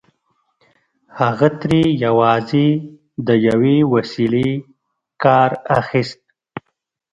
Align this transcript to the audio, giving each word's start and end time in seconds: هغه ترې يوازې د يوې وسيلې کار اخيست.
هغه 1.19 1.47
ترې 1.61 1.81
يوازې 2.05 2.67
د 3.27 3.29
يوې 3.47 3.77
وسيلې 3.93 4.49
کار 5.23 5.51
اخيست. 5.79 6.21